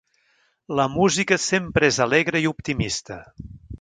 [0.79, 3.21] La música sempre és alegre i optimista.